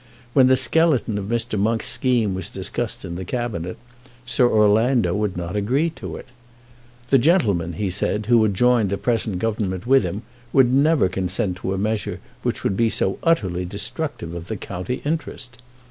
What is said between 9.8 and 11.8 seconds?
with him, would never consent to a